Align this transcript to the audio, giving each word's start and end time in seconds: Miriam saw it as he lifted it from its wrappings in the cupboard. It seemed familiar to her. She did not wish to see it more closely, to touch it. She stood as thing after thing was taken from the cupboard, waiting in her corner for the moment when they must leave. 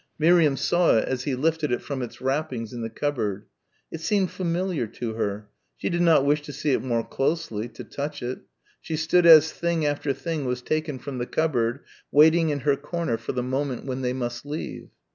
Miriam 0.17 0.57
saw 0.57 0.97
it 0.97 1.07
as 1.07 1.25
he 1.25 1.35
lifted 1.35 1.71
it 1.71 1.79
from 1.79 2.01
its 2.01 2.19
wrappings 2.21 2.73
in 2.73 2.81
the 2.81 2.89
cupboard. 2.89 3.45
It 3.91 4.01
seemed 4.01 4.31
familiar 4.31 4.87
to 4.87 5.13
her. 5.13 5.47
She 5.77 5.89
did 5.91 6.01
not 6.01 6.25
wish 6.25 6.41
to 6.41 6.51
see 6.53 6.71
it 6.71 6.81
more 6.81 7.03
closely, 7.05 7.67
to 7.69 7.83
touch 7.83 8.23
it. 8.23 8.39
She 8.81 8.95
stood 8.97 9.27
as 9.27 9.51
thing 9.53 9.85
after 9.85 10.11
thing 10.11 10.45
was 10.45 10.63
taken 10.63 10.97
from 10.97 11.19
the 11.19 11.27
cupboard, 11.27 11.81
waiting 12.11 12.49
in 12.49 12.61
her 12.61 12.77
corner 12.77 13.15
for 13.19 13.33
the 13.33 13.43
moment 13.43 13.85
when 13.85 14.01
they 14.01 14.11
must 14.13 14.43
leave. 14.43 14.89